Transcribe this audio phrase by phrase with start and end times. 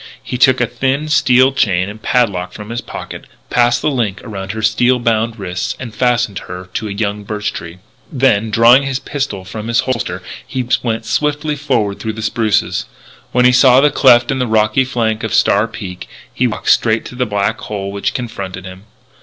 [0.23, 4.51] He took a thin steel chain and padlock from his pocket, passed the links around
[4.53, 7.77] her steel bound wrists, and fastened her to a young birch tree.
[8.11, 12.85] Then, drawing his pistol from its holster, he went swiftly forward through the spruces.
[13.31, 17.05] When he saw the cleft in the rocky flank of Star Peak, he walked straight
[17.05, 18.85] to the black hole which confronted him.